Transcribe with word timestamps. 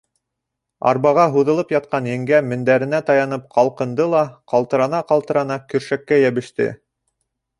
Арбаға 0.91 1.23
һуҙылып 1.35 1.73
ятҡан 1.75 2.07
еңгә 2.11 2.39
мендәренә 2.53 3.01
таянып 3.11 3.45
ҡалҡынды 3.57 4.09
ла 4.15 4.21
ҡал-тырана-ҡалтырана 4.53 5.59
көршәккә 5.75 6.19
йәбеште. 6.25 6.71